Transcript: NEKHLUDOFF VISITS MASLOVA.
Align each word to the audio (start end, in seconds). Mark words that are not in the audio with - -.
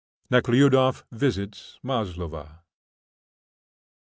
NEKHLUDOFF 0.31 1.03
VISITS 1.11 1.77
MASLOVA. 1.83 2.63